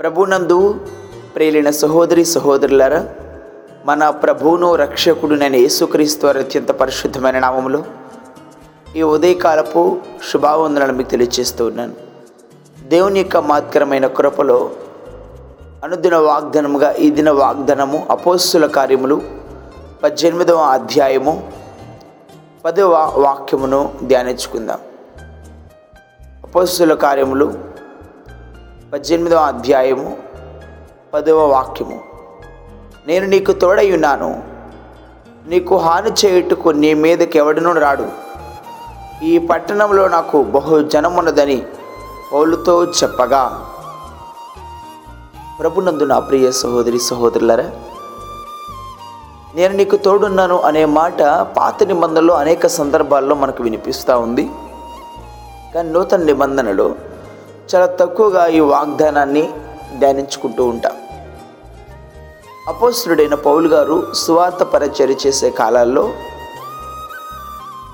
ప్రభునందు 0.00 0.80
ప్రేలిన 1.36 1.70
సహోదరి 1.70 2.24
సహోదరులారా 2.24 3.08
మన 3.86 4.10
ప్రభువును 4.10 4.74
రక్షకుడు 4.74 5.34
నేను 5.34 5.56
యేసుక్రీస్తు 5.56 6.26
వారి 6.26 6.38
అత్యంత 6.38 6.68
పరిశుద్ధమైన 6.68 7.38
నామంలో 7.38 7.84
ఈ 8.96 9.02
ఉదయకాలపు 9.02 9.98
శుభావందనలు 10.32 10.92
మీకు 10.92 11.10
తెలియజేస్తూ 11.10 11.66
ఉన్నాను. 11.66 11.92
దేవుని 12.82 13.18
యొక్క 13.18 13.36
మాత్కరమైన 13.36 14.06
కృపలో 14.06 14.70
అనుదిన 15.84 16.16
వాగ్దానముగా 16.16 16.92
ఈ 16.92 17.10
దిన 17.10 17.30
వాగ్దానము 17.30 18.06
అపోస్తుల 18.10 18.66
కార్యములు 18.66 19.22
పద్దెనిమిదవ 20.02 20.56
అధ్యాయము 20.56 21.52
పదవ 22.64 23.12
వాక్యమును 23.16 23.94
ధ్యానించుకుందాం. 24.02 24.78
అపోస్తుల 26.44 26.94
కార్యములు 26.94 27.69
పద్దెనిమిదవ 28.92 29.36
అధ్యాయము 29.36 30.16
పదవ 31.14 31.46
వాక్యము. 31.46 32.00
నేను 33.06 33.26
నీకు 33.26 33.52
తోడై 33.52 33.92
ఉన్నాను 33.92 34.42
నీకు 35.46 35.76
హాని 35.76 36.10
చేయుటకు 36.10 36.68
నీ 36.68 36.94
మీదకి 36.94 37.38
ఎవడనూ 37.38 37.72
రాడు. 37.72 38.06
ఈ 39.24 39.38
పట్టణంలో 39.38 40.08
నాకు 40.08 40.42
బహు 40.42 40.82
జనమున్నదని 40.82 41.66
పౌలుతో 42.32 42.84
చెప్పగా. 42.84 43.42
ప్రభునందు 45.60 46.04
నా 46.04 46.18
ప్రియ 46.18 46.50
సహోదరి 46.50 46.98
సహోదరులరా 47.00 47.70
నేను 49.54 49.76
నీకు 49.76 49.96
తోడున్నాను 49.96 50.60
అనే 50.60 50.84
మాట 50.84 51.22
పాత 51.58 51.82
నిబంధనలో 51.82 52.34
అనేక 52.34 52.66
సందర్భాల్లో 52.66 53.34
మనకు 53.34 53.62
వినిపిస్తూ 53.62 54.20
ఉంది. 54.20 54.50
కానీ 55.74 55.88
నూతన 55.90 56.22
నిబంధనలో 56.22 56.90
చాలా 57.74 57.86
తక్కువగా 57.86 58.46
ఈ 58.46 58.60
వాగ్దానాన్ని 58.60 59.52
ధ్యానించుకుంటూ 59.98 60.64
ఉంటాం. 60.64 60.92
అపోస్తుడైన 62.68 63.34
పౌలు 63.34 63.68
గారు 63.68 64.14
సువార్త 64.14 64.62
పరిచర్య 64.62 65.14
చేసే 65.26 65.50
కాలాల్లో 65.50 66.12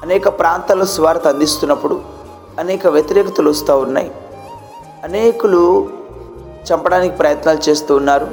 అనేక 0.02 0.28
ప్రాంతాల్లో 0.28 0.86
సువార్త 0.86 1.26
అందిస్తున్నప్పుడు 1.26 2.00
అనేక 2.58 2.86
వ్యతిరేకతలు 2.86 3.50
వస్తూ 3.50 3.78
ఉన్నాయి. 3.78 4.10
అనేకులు 5.04 5.88
చంపడానికి 6.72 7.16
ప్రయత్నాలు 7.16 7.70
చేస్తూ 7.70 7.96
ఉన్నారు. 7.96 8.28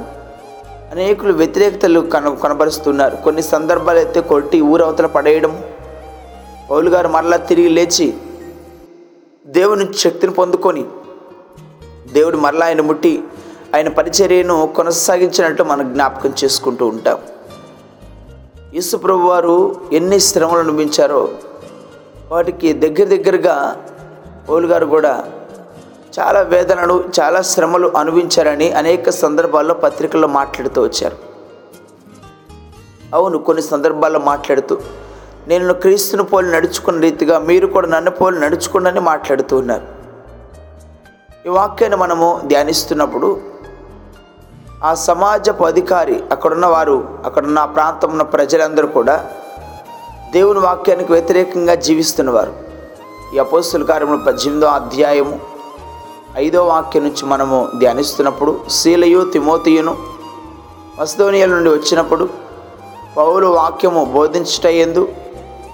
అనేకులు 0.92 1.32
వ్యతిరేకతలు 1.32 2.00
కన 2.00 2.34
కనబరుస్తున్నారు. 2.34 3.16
కొన్ని 3.16 3.42
సందర్భాలు 3.42 3.98
అయితే 3.98 4.20
కొట్టి 4.20 4.60
ఊరవతల 4.60 5.06
పడేయడం. 5.06 5.64
పౌలు 6.70 6.90
గారు 6.90 7.08
మరలా 7.08 7.36
తిరిగి 7.36 7.68
లేచి 7.68 8.14
దేవుని 9.46 9.94
శక్తిని 9.94 10.32
పొందుకొని 10.32 10.84
దేవుడు 12.14 12.36
మరలా 12.36 12.66
ఆయన 12.66 12.80
ముట్టి 12.80 13.24
ఆయన 13.74 13.88
పరిచర్యను 13.88 14.72
కొనసాగించినట్టు 14.76 15.62
మనం 15.62 15.92
జ్ఞాపకం 15.92 16.32
చేసుకుంటూ 16.44 16.86
ఉంటాం. 16.86 17.18
యేసు 18.74 18.96
ప్రభు 18.96 19.28
వారు 19.28 19.76
ఎన్ని 19.92 20.20
శ్రమలు 20.20 20.58
అనుభవించారో 20.58 21.28
వాటికి 22.30 22.72
దగ్గర 22.72 23.04
దగ్గరగా 23.04 23.84
పౌలు 24.48 24.66
గారు 24.66 24.86
కూడా 24.86 25.24
చాలా 26.18 26.40
వేదనలు 26.40 27.04
చాలా 27.20 27.42
శ్రమలు 27.42 27.92
అనుభవించారని 27.96 28.72
అనేక 28.72 29.10
సందర్భాల్లో 29.10 29.74
పత్రికల్లో 29.74 30.28
మాట్లాడుతూ 30.28 30.82
వచ్చారు. 30.82 31.16
అవును 33.14 33.38
కొన్ని 33.38 33.62
సందర్భాల్లో 33.62 34.20
మాట్లాడుతూ 34.20 34.78
నేను 35.48 35.74
క్రీస్తుని 35.74 36.24
పోలి 36.24 36.50
నడుచుకున్న 36.50 37.00
రీతిగా 37.00 37.38
మీరు 37.38 37.66
కూడా 37.66 37.88
నన్ను 37.88 38.10
పోలి 38.10 38.40
నడుచుకుండని 38.40 39.00
మాట్లాడుతూ 39.00 39.56
ఉన్నారు. 39.56 39.93
ఈ 41.46 41.48
వాక్యాన్ని 41.48 41.96
మనము 41.96 42.40
ధ్యానిస్తున్నప్పుడు 42.46 43.40
ఆ 44.84 44.94
సమాజపు 44.94 45.64
అధికారి 45.64 46.22
అక్కడున్న 46.32 46.66
వారు 46.66 47.08
అక్కడున్న 47.24 47.58
ఆ 47.58 47.64
ప్రాంతం 47.64 48.10
ఉన్న 48.10 48.22
ప్రజలందరూ 48.22 48.86
కూడా 48.86 49.30
దేవుని 50.32 50.58
వాక్యానికి 50.58 51.12
వ్యతిరేకంగా 51.12 51.74
జీవిస్తున్నవారు. 51.74 52.52
ఈ 53.34 53.38
అపోస్తుల 53.38 53.82
కార్యములు 53.82 54.18
పద్దెనిమిదో 54.18 54.66
అధ్యాయము 54.66 55.40
ఐదో 56.36 56.66
వాక్యం 56.66 57.04
నుంచి 57.04 57.26
మనము 57.26 57.68
ధ్యానిస్తున్నప్పుడు 57.78 58.60
శీలయు 58.70 59.30
తిమోతియును 59.32 59.96
మస్తోనియల 61.00 61.50
నుండి 61.50 61.70
వచ్చినప్పుడు 61.70 62.28
పౌలు 63.16 63.46
వాక్యము 63.46 64.04
బోధించుటయందు 64.04 65.08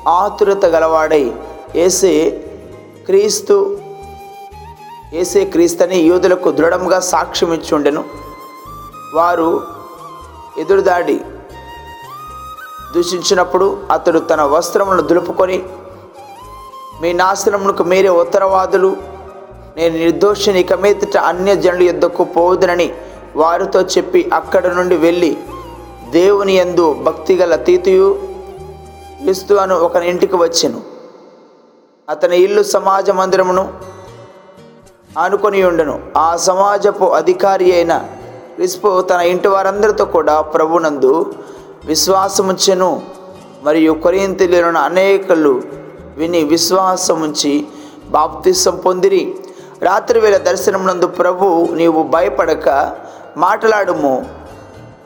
ఆతురత 0.08 0.66
గలవాడై 0.66 1.32
ఏసే 1.76 2.30
క్రీస్తు 3.06 3.79
ఏసే 5.18 5.44
క్రీస్తని 5.44 5.96
యూదులకు 6.00 6.50
దృఢంగా 6.50 7.00
సాక్ష్యం 7.00 7.52
ఇచ్చుండెను 7.52 8.02
వారు 9.14 9.48
ఎదురుదాడి 10.58 11.16
దూషించినప్పుడు 12.94 13.66
అతడు 13.90 14.18
తన 14.18 14.42
వస్త్రములను 14.42 15.02
దులుపుకొని 15.02 15.58
మీ 17.02 17.12
నాశనమునకు 17.12 17.84
మీరే 17.84 18.08
ఉత్తరవాదులు. 18.08 18.96
నేను 19.76 19.94
నిర్దోషిని 19.98 20.60
ఇక 20.60 20.72
మీదట 20.72 21.16
అన్య 21.16 21.56
జనుల 21.56 21.82
యొద్దకు 21.82 22.24
పోవుదనని 22.24 22.88
వారితో 23.36 23.80
చెప్పి 23.80 24.30
అక్కడ 24.32 24.66
నుండి 24.74 24.96
వెళ్ళి 24.96 25.36
దేవుని 26.10 26.56
యందు 26.56 26.92
భక్తిగల 26.92 27.56
తీతుయు 27.56 28.08
క్రీస్తు 29.20 29.54
అను 29.54 29.74
ఒక 29.74 29.96
ఇంటికి 29.96 30.36
వచ్చెను. 30.36 30.80
అతని 32.08 32.36
ఇల్లు 32.36 32.62
సమాజ 32.62 33.10
మందిరమును 33.10 33.64
ఆనుకొని 35.18 35.64
ఉండను. 35.64 36.00
ఆ 36.16 36.36
సమాజపు 36.36 37.04
అధికారి 37.04 37.74
అయిన 37.74 37.96
క్రిస్పు 38.54 39.00
తన 39.00 39.20
ఇంటి 39.20 39.48
వారందరితో 39.48 40.04
కూడా 40.04 40.40
ప్రభునందు 40.40 41.34
విశ్వాసముంచెను. 41.84 43.02
మరియు 43.62 43.92
కొరింతలను 43.92 44.80
అనేకలు 44.80 45.62
విని 46.16 46.44
విశ్వాసముంచి 46.44 47.66
బాప్తిసం 48.08 48.76
పొందిరి. 48.76 49.34
రాత్రి 49.82 50.20
వేళ 50.20 50.36
దర్శనమునందు 50.36 51.06
ప్రభు 51.06 51.68
నీవు 51.72 52.02
భయపడక 52.02 52.92
మాట్లాడుము. 53.36 54.26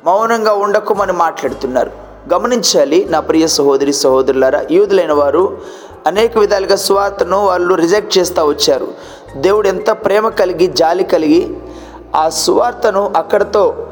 మౌనంగా 0.04 0.52
ఉండకుమని 0.52 1.12
మాట్లాడుతున్నారు. 1.12 1.90
గమనించాలి 2.34 3.06
నా 3.10 3.20
ప్రియ 3.20 3.46
సహోదరి 3.46 3.92
సహోదరులారా 3.92 4.64
యూదులైన 4.70 5.12
వారు 5.12 5.58
అనేక 6.06 6.38
విధాలుగా 6.38 6.76
స్వార్థను 6.76 7.46
వాళ్ళు 7.46 7.74
రిజెక్ట్ 7.74 8.18
చేస్తూ 8.18 8.46
వచ్చారు. 8.46 8.88
దేవుడు 9.36 9.68
ఎంత 9.68 9.90
ప్రేమ 9.90 10.28
కలిగి 10.28 10.66
జాలి 10.66 11.04
కలిగి 11.04 11.56
ఆ 12.14 12.28
సువార్తను 12.28 13.12
అక్కడతో 13.16 13.88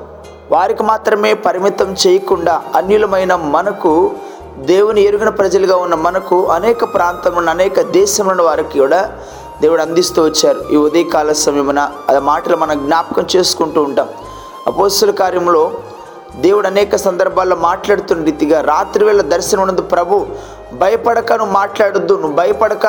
వారికి 0.51 0.83
మాత్రమే 0.83 1.35
పరిమితం 1.35 1.97
చేయకుండా 2.07 2.63
అన్యులమైన 2.75 3.35
మనకు 3.35 4.11
దేవుని 4.59 5.01
ఎరుగిన 5.03 5.29
ప్రజలుగా 5.29 5.77
ఉన్న 5.77 5.95
మనకు 5.95 6.47
అనేక 6.47 6.85
ప్రాంతంలో 6.95 7.51
అనేక 7.51 7.81
దేశంలో 7.81 8.45
వారికి 8.45 8.79
కూడా 8.79 9.13
దేవుడు 9.61 9.83
అందిస్తూ 9.83 10.25
వచ్చారు. 10.25 10.65
ఈ 10.73 10.77
ఉదయకాల 10.77 11.33
సమయమున 11.33 11.91
ఆ 12.11 12.19
మాటలు 12.19 12.57
మనం 12.57 12.87
జ్ఞాపకం 12.87 13.27
చేసుకుంటూ 13.37 13.83
ఉంటాం. 13.83 14.09
అపోస్తుల 14.67 15.11
కార్యంలో 15.11 15.73
దేవుడు 16.37 16.67
అనేక 16.67 16.97
సందర్భాల్లో 16.97 17.57
మాట్లాడుతున్న 17.57 18.25
రీతిగా 18.25 18.61
రాత్రి 18.61 19.05
వేళ 19.05 19.21
దర్శనం 19.21 19.61
ఉన్నందు 19.61 19.83
ప్రభు 19.83 20.27
భయపడక 20.73 21.33
నువ్వు 21.33 21.55
మాట్లాడొద్దు 21.55 22.15
నువ్వు 22.15 22.37
భయపడక 22.37 22.87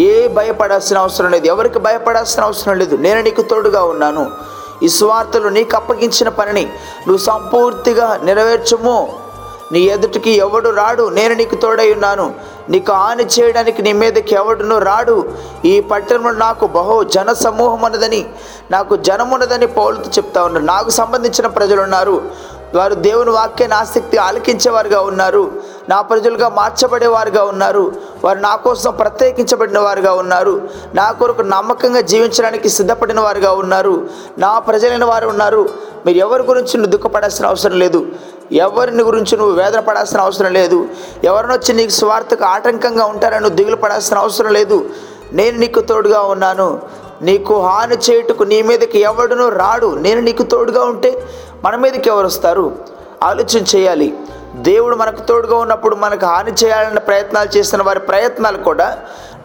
ఏ 0.00 0.28
భయపడాల్సిన 0.28 0.98
అవసరం 0.98 1.30
లేదు. 1.30 1.46
ఎవరికి 1.46 1.78
భయపడాల్సిన 1.78 2.42
అవసరం 2.42 2.78
లేదు. 2.78 2.96
నేను 2.96 3.20
నీకు 3.22 3.42
తోడుగా 3.42 3.82
ఉన్నాను. 3.84 4.30
ఈ 4.82 4.88
స్వార్థలు 4.88 5.48
నీకు 5.48 5.76
అప్పగించిన 5.76 6.28
పనిని 6.28 6.64
నువ్వు 7.08 7.22
సంపూర్తిగా 7.24 8.20
నెరవేర్చము. 8.22 8.96
నీ 9.72 9.80
ఎదుటికి 9.80 10.30
ఎవడు 10.30 10.70
రాడు 10.70 11.08
నేను 11.08 11.34
నీకు 11.34 11.54
తోడై 11.54 11.92
ఉన్నాను. 11.92 12.34
నీకు 12.68 12.92
హాని 12.92 13.24
చేయడానికి 13.24 13.82
నీ 13.82 13.92
మీదకి 13.92 14.34
ఎవడును 14.34 14.78
రాడు. 14.78 15.28
ఈ 15.64 15.80
పట్టణంలో 15.80 16.30
నాకు 16.30 16.66
బహు 16.66 17.04
జన 17.04 17.32
సమూహం 17.32 17.82
ఉన్నదని 17.82 18.26
నాకు 18.70 18.96
జనమున్నదని 18.96 19.66
పౌలుతో 19.66 20.10
చెప్తా 20.10 20.44
ఉన్నారు. 20.44 20.64
నాకు 20.64 20.90
సంబంధించిన 20.90 21.46
ప్రజలు 21.46 21.82
ఉన్నారు. 21.82 22.22
వారు 22.74 22.94
దేవుని 22.94 23.30
వాక్యాన్ని 23.30 23.78
ఆసక్తి 23.78 24.16
ఆలకించేవారుగా 24.16 25.00
ఉన్నారు. 25.00 25.52
నా 25.90 26.00
ప్రజలుగా 26.00 26.48
మార్చబడేవారుగా 26.48 27.44
ఉన్నారు. 27.44 27.92
వారు 28.24 28.38
నా 28.38 28.56
కోసం 28.56 28.92
ప్రత్యేకించబడిన 28.92 29.78
వారుగా 29.78 30.12
ఉన్నారు. 30.12 30.68
నా 30.94 31.12
కొరకు 31.12 31.42
నమ్మకంగా 31.42 32.00
జీవించడానికి 32.00 32.68
సిద్ధపడిన 32.68 33.20
వారుగా 33.20 33.52
ఉన్నారు. 33.52 34.06
నా 34.38 34.58
ప్రజలైన 34.58 35.04
వారు 35.04 35.28
ఉన్నారు. 35.28 35.68
మీరు 36.06 36.18
ఎవరి 36.18 36.42
గురించి 36.42 36.78
నువ్వు 36.78 36.96
దుఃఖపడాల్సిన 36.96 37.46
అవసరం 37.46 37.78
లేదు. 37.78 38.06
ఎవరిని 38.52 39.02
గురించి 39.02 39.36
నువ్వు 39.36 39.54
వేదన 39.54 39.80
పడాల్సిన 39.80 40.20
అవసరం 40.20 40.52
లేదు. 40.52 40.88
ఎవరినొచ్చి 41.24 41.74
నీకు 41.74 41.90
స్వార్థకు 41.90 42.44
ఆటంకంగా 42.44 43.04
ఉంటారని 43.04 43.40
నువ్వు 43.40 43.56
దిగులు 43.56 43.76
పడాల్సిన 43.76 44.18
అవసరం 44.18 44.52
లేదు. 44.52 44.90
నేను 45.32 45.58
నీకు 45.58 45.80
తోడుగా 45.80 46.20
ఉన్నాను. 46.20 46.80
నీకు 47.22 47.60
హాని 47.60 47.96
చేయుటకు 47.96 48.42
నీ 48.42 48.62
మీదకి 48.62 48.98
ఎవడునో 48.98 49.48
రాడు. 49.48 49.94
నేను 49.94 50.20
నీకు 50.20 50.42
తోడుగా 50.42 50.84
ఉంటే 50.84 51.28
మన 51.64 51.76
మీదకి 51.76 52.08
ఎవరు 52.08 52.26
వస్తారు? 52.26 52.72
ఆలోచన 53.22 53.64
చేయాలి. 53.76 54.19
దేవుడు 54.54 54.96
మనకు 54.96 55.20
తోడుగా 55.20 55.56
ఉన్నప్పుడు 55.56 55.96
మనకు 55.96 56.26
హాని 56.26 56.52
చేయాలన్న 56.64 56.98
ప్రయత్నాలు 56.98 57.58
చేసిన 57.58 57.82
వారి 57.82 58.00
ప్రయత్నాలు 58.00 58.58
కూడా 58.58 58.98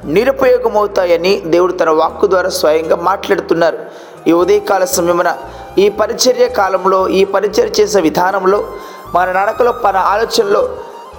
నిరుపయోగమవుతాయని 0.05 1.41
దేవుడు 1.45 1.73
తన 1.73 1.89
వాక్కు 1.89 2.27
ద్వారా 2.27 2.49
స్వయంగా 2.49 2.95
మాట్లాడుతున్నారు. 2.95 3.79
ఈ 4.27 4.31
ఉదయకాల 4.31 4.85
సమయమున 4.85 5.37
ఈ 5.77 5.89
పరిచర్య 5.89 6.47
కాలంలో 6.47 7.07
ఈ 7.07 7.23
పరిచర్య 7.23 7.81
చేసే 7.81 8.01
విధానంలో 8.01 8.67
మన 9.15 9.31
నడకలో 9.31 9.75
మన 9.83 9.97
ఆలోచనలో 9.97 10.69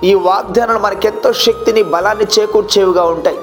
ఈ 0.04 0.14
వాగ్దానాలు 0.14 0.78
మనకెంతో 0.78 1.32
శక్తిని 1.32 1.82
బలాన్ని 1.82 2.24
చేకూర్చేవిగా 2.24 3.04
ఉంటాయి. 3.04 3.38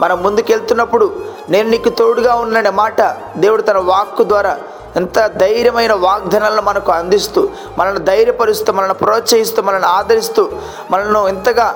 మనం 0.00 0.22
ముందుకెళ్తున్నప్పుడు 0.22 1.16
నేను 1.50 1.70
నీకు 1.70 1.88
తోడుగా 1.88 2.34
ఉన్నానే 2.34 2.70
మాట 2.70 3.02
దేవుడు 3.36 3.62
తన 3.62 3.78
వాక్కు 3.78 4.22
ద్వారా 4.22 4.58
ఎంత 4.96 5.18
ధైర్యమైన 5.36 5.92
వాగ్దానాలను 6.04 6.62
మనకు 6.62 6.90
అందిస్తూ 6.92 7.40
మనల్ని 7.78 8.02
ధైర్యపరుస్తూ 8.04 8.72
మనల్ని 8.72 8.98
ప్రోత్సహిస్తూ 8.98 9.62
మనల్ని 9.62 9.88
ఆదరిస్తూ 9.88 10.42
మనల్ని 10.90 11.20
ఎంతగా 11.28 11.68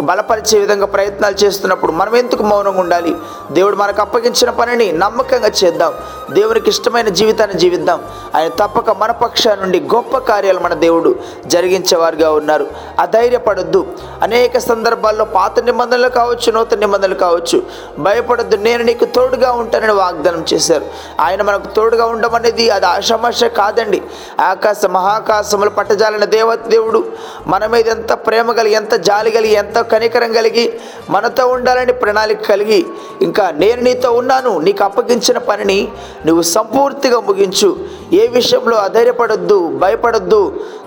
బలపరిచే 0.00 0.58
విధంగా 0.58 0.86
ప్రయత్నాలు 0.86 1.34
చేస్తున్నప్పుడు 1.34 1.92
మనం 1.92 2.16
ఎందుకు 2.16 2.42
మౌనంగా 2.42 2.80
ఉండాలి? 2.80 3.16
దేవుడు 3.52 3.76
మనకు 3.76 4.00
అప్పగించిన 4.00 4.50
పనిని 4.50 4.92
నమ్మకంగా 4.92 5.50
చేద్దాం. 5.64 5.92
దేవునికి 6.30 6.70
ఇష్టమైన 6.70 7.08
జీవితాన్ని 7.08 7.58
జీవిద్దాం. 7.58 8.02
ఆయన 8.36 8.48
తప్పక 8.48 8.90
మన 8.90 9.10
పక్షా 9.10 9.54
నుండి 9.54 9.80
గొప్ప 9.80 10.18
కార్యాలు 10.18 10.60
మన 10.60 10.74
దేవుడు 10.74 11.16
జరిగించేవారుగా 11.46 12.32
ఉన్నారు. 12.32 12.66
అధైర్యపడొద్దు. 13.00 13.86
అనేక 14.22 14.58
సందర్భాల్లో 14.58 15.24
పాత 15.24 15.60
నిబంధనలు 15.60 16.08
కావచ్చు 16.08 16.52
నూతన 16.52 16.78
నిబంధనలు 16.78 17.14
కావచ్చు. 17.14 17.62
భయపడొద్దు. 17.98 18.56
నేను 18.56 18.84
నీకు 18.84 19.04
తోడుగా 19.04 19.52
ఉంటానని 19.52 19.92
వాగ్దానం 19.92 20.44
చేశారు. 20.54 20.84
ఆయన 21.20 21.42
మనకు 21.42 21.66
తోడుగా 21.66 22.06
ఉండమనేది 22.06 22.70
అది 22.70 22.86
ఆషామాష 22.86 23.44
కాదండి. 23.44 24.02
ఆకాశ 24.40 24.86
మహాకాశములు 24.86 25.70
పట్టజాలిన 25.70 26.24
దేవ 26.24 26.54
దేవుడు 26.54 27.12
మన 27.46 27.66
మీద 27.66 27.88
ఎంత 27.88 28.12
ప్రేమ 28.12 28.52
కలిగి 28.52 28.74
ఎంత 28.74 28.94
జాలి 28.94 29.30
కలిగి 29.30 29.52
ఎంత 29.52 29.85
కనికరం 29.92 30.32
కలిగి 30.32 30.64
మనతో 31.10 31.44
ఉండాలని 31.48 31.94
ప్రణాళిక 32.02 32.42
కలిగి 32.48 32.80
ఇంకా 33.22 33.44
నేను 33.62 33.80
నీతో 33.82 34.10
ఉన్నాను 34.20 34.52
నీకు 34.66 34.82
అప్పగించిన 34.84 35.38
పనిని 35.48 35.78
నువ్వు 36.26 36.42
సంపూర్తిగా 36.56 37.20
ముగించు. 37.28 37.70
ఏ 38.12 38.24
విషయంలో 38.38 38.76
అధైర్యపడొద్దు 38.86 39.58
భయపడొద్దు 39.82 40.40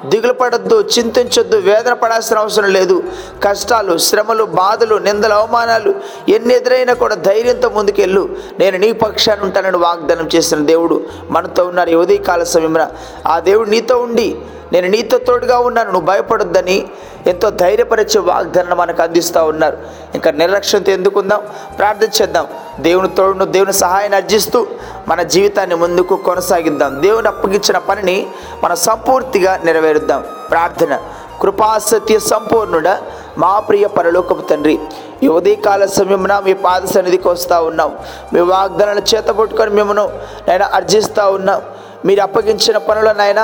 దిగులు 0.05 0.33
పడొద్దు 0.33 0.75
చింతించొద్దు 0.93 1.57
వేదన 1.69 1.93
పడాల్సిన 1.93 2.37
అవసరం 2.43 2.69
లేదు. 2.77 2.97
కష్టాలు 3.43 3.93
శ్రమలు 4.07 4.43
బాధలు 4.61 4.95
నిందలు 5.07 5.35
అవమానాలు 5.39 5.91
ఎన్ని 6.29 6.53
ఎదురైనా 6.55 6.93
కూడా 7.03 7.15
ధైర్యంతో 7.29 7.69
ముందుకెళ్ళు. 7.69 8.23
నేను 8.59 8.77
నీ 8.83 8.91
పక్షాన్ని 9.03 9.45
ఉంటానని 9.45 9.79
వాగ్దానం 9.87 10.29
చేసిన 10.35 10.59
దేవుడు 10.71 10.97
మనతో 11.29 11.63
ఉన్నారు 11.71 11.97
ఉదయకాల 12.03 12.43
సమయంలో 12.53 12.87
ఆ 13.27 13.37
దేవుడు 13.49 13.69
నీతో 13.69 13.97
ఉండి 14.07 14.29
నేను 14.73 14.87
నీతో 14.87 15.17
తోడుగా 15.17 15.59
ఉన్నాను 15.59 15.91
నువ్వు 15.91 16.05
భయపడొద్దని 16.05 16.87
ఎంతో 17.27 17.49
ధైర్యపరిచే 17.49 18.19
వాగ్దానం 18.19 18.77
మనకు 18.77 19.01
అందిస్తూ 19.01 19.45
ఉన్నారు. 19.45 19.77
ఇంకా 20.15 20.31
నిర్లక్ష్యంతో 20.31 20.91
ఎందుకుందాం? 20.91 21.41
ప్రార్థన 21.77 22.07
చేద్దాం. 22.21 22.47
దేవుని 22.79 23.09
తోడును 23.09 23.45
దేవుని 23.45 23.73
సహాయాన్ని 23.73 24.15
అర్జిస్తూ 24.15 24.67
మన 25.07 25.21
జీవితాన్ని 25.21 25.75
ముందుకు 25.75 26.15
కొనసాగిద్దాం. 26.15 27.01
దేవుని 27.01 27.27
అప్పగించిన 27.27 27.77
పనిని 27.77 28.27
మనం 28.63 28.75
సంపూర్తిగా 28.75 29.59
నెరవేరుద్దాం. 29.63 30.23
ప్రార్థన. 30.51 30.99
కృపాసత్య 31.41 32.19
సంపూర్ణుడ 32.19 32.89
మా 33.37 33.59
ప్రియ 33.59 33.87
పరలోకపు 33.87 34.41
తండ్రి 34.41 34.79
ఈ 35.23 35.27
ఉదయకాల 35.27 35.85
సమయమున 35.85 36.39
మీ 36.39 36.53
పాద 36.53 36.85
సన్నిధికి 36.85 37.27
వస్తూ 37.27 37.63
ఉన్నాం. 37.63 37.97
మీ 38.33 38.39
వాగ్దానాలు 38.39 39.01
చేతపట్టుకొని 39.15 39.71
మిమ్మను 39.71 40.09
నేను 40.47 40.65
అర్జిస్తూ 40.65 41.31
ఉన్నాం. 41.31 41.61
మీరు 42.05 42.21
అప్పగించిన 42.21 42.77
పనులనైనా 42.77 43.17
నాయన 43.19 43.41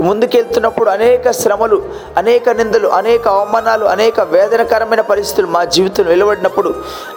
ముందుకెళ్తున్నప్పుడు 0.00 0.90
అనేక 0.90 1.30
శ్రమలు 1.30 1.78
అనేక 2.18 2.48
నిందలు 2.48 2.88
అనేక 2.88 3.28
అవమానాలు 3.28 3.84
అనేక 3.84 4.20
వేదనకరమైన 4.20 5.00
పరిస్థితులు 5.00 5.46
మా 5.46 5.64
జీవితంలో 5.64 6.10
వెలువడినప్పుడు 6.10 6.70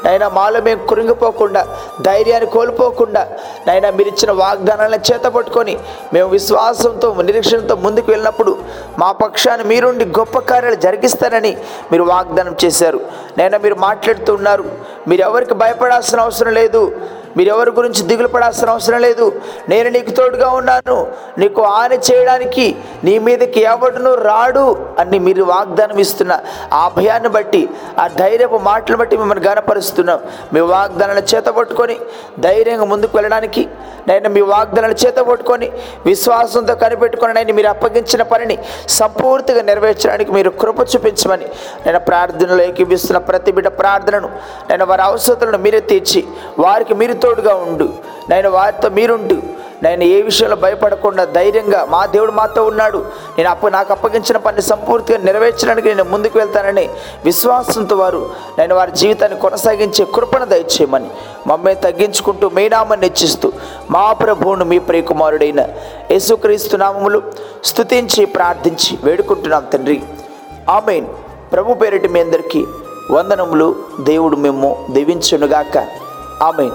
నైనా 0.05 0.27
మాలో 0.29 0.61
మేము 0.61 0.81
కురింగిపోకుండా 0.85 1.61
ధైర్యాన్ని 2.01 2.49
కోల్పోకుండా 2.51 3.23
నైనా 3.67 3.89
మీరు 3.89 4.09
ఇచ్చిన 4.09 4.31
వాగ్దానాలను 4.31 5.03
చేతపట్టుకొని 5.11 5.75
మేము 6.13 6.29
విశ్వాసంతో 6.29 7.09
నిరీక్షణతో 7.21 7.75
ముందుకు 7.75 8.11
వెళ్ళినప్పుడు 8.11 8.53
మా 8.99 9.11
పక్షాన్ని 9.23 9.65
మీరుండి 9.67 10.05
గొప్ప 10.19 10.37
కార్యాలు 10.39 10.75
జరిగిస్తారని 10.75 11.57
మీరు 11.91 12.03
వాగ్దానం 12.03 12.55
చేశారు. 12.65 13.01
నైనా 13.37 13.57
మీరు 13.57 13.75
మాట్లాడుతూ 13.75 14.33
ఉన్నారు. 14.33 14.65
మీరు 15.07 15.21
ఎవరికి 15.21 15.53
భయపడాల్సిన 15.53 16.19
అవసరం 16.19 16.53
లేదు. 16.53 16.83
మీరెవరి 17.37 17.71
గురించి 17.79 18.01
దిగులు 18.09 18.29
పడాల్సిన 18.35 18.69
అవసరం 18.75 18.99
లేదు. 19.07 19.25
నేను 19.71 19.87
నీకు 19.95 20.11
తోడుగా 20.19 20.49
ఉన్నాను. 20.59 20.97
నీకు 21.41 21.61
హాని 21.71 21.97
చేయడానికి 22.09 22.65
నీ 23.05 23.13
మీదకి 23.27 23.61
ఎవడును 23.73 24.11
రాడు 24.29 24.65
అని 25.01 25.19
మీరు 25.27 25.43
వాగ్దానం 25.53 25.99
ఇస్తున్న 26.05 26.33
ఆ 26.81 26.83
భయాన్ని 26.97 27.31
బట్టి 27.37 27.61
ఆ 28.03 28.05
ధైర్యపు 28.21 28.59
మాటలు 28.69 28.97
బట్టి 29.01 29.17
మిమ్మల్ని 29.21 29.43
గనపరుస్తున్నాం. 29.49 30.19
మీ 30.53 30.61
వాగ్దానాన్ని 30.75 31.25
చేతపట్టుకొని 31.33 31.97
ధైర్యంగా 32.47 32.87
ముందుకు 32.93 33.13
వెళ్ళడానికి 33.17 33.63
నేను 34.09 34.27
మీ 34.35 34.41
వాగ్దానాన్ని 34.53 34.97
చేతపట్టుకొని 35.03 35.67
విశ్వాసంతో 36.09 36.73
కనిపెట్టుకొని 36.83 37.33
నేను 37.37 37.53
మీరు 37.57 37.69
అప్పగించిన 37.73 38.21
పనిని 38.31 38.55
సంపూర్తిగా 38.99 39.61
నెరవేర్చడానికి 39.69 40.31
మీరు 40.37 40.49
కృప 40.61 40.79
చూపించమని 40.91 41.47
నేను 41.85 41.99
ప్రార్థనలో 42.09 42.61
ఏకీపిస్తున్న 42.69 43.19
ప్రతి 43.29 43.51
బిడ్డ 43.57 43.69
ప్రార్థనను 43.81 44.29
నేను 44.69 44.85
వారి 44.91 45.03
అవసరతలను 45.09 45.59
మీరే 45.65 45.81
తీర్చి 45.91 46.21
వారికి 46.65 46.95
మీరు 47.01 47.15
తోడుగా 47.27 47.56
ఉండు. 47.56 47.89
నేను 48.29 48.50
వారితో 48.50 48.89
మీరుండు. 48.89 49.35
నేను 49.83 50.03
ఏ 50.03 50.21
విషయంలో 50.21 50.56
భయపడకుండా 50.56 51.25
ధైర్యంగా 51.25 51.85
మా 51.85 52.06
దేవుడు 52.06 52.31
మాతో 52.31 52.63
ఉన్నాడు. 52.63 53.06
నేను 53.38 53.50
అప్పు 53.50 53.68
నాకు 53.68 53.94
అప్పగించిన 53.94 54.38
పని 54.38 54.62
సంపూర్తిగా 54.62 55.18
నెరవేర్చడానికి 55.18 55.88
నేను 55.88 56.03
ముందుకు 56.03 56.39
వెళ్తానని 56.39 56.89
విశ్వాసంతో 57.25 57.95
వారు 57.95 58.29
నేను 58.59 58.75
వారి 58.75 58.91
జీవితాన్ని 58.91 59.39
కొనసాగించే 59.39 60.06
కృపణ 60.15 60.44
దయచేయమని 60.44 61.09
మమ్మల్ని 61.47 61.81
తగ్గించుకుంటూ 61.81 62.50
మీ 62.50 62.69
నామాన్ని 62.69 63.07
హెచ్చిస్తూ 63.07 63.51
మా 63.91 64.13
ప్రభువును 64.13 64.65
మీ 64.65 64.80
ప్రియకుమారుడైన 64.80 65.59
యేసుక్రీస్తు 66.12 66.77
నామములు 66.77 67.21
స్తుతించి 67.65 68.25
ప్రార్థించి 68.25 68.97
వేడుకుంటున్నాం 69.03 69.65
తండ్రి. 69.73 70.01
ఆమెన్. 70.69 71.06
ప్రభు 71.53 71.73
పేరిటి 71.73 72.07
మీ 72.07 72.19
అందరికీ 72.19 72.65
వందనములు. 73.12 73.75
దేవుడు 74.00 74.35
మేము 74.35 74.88
దీవించునుగాక. 74.91 75.77
ఆమెన్. 76.44 76.71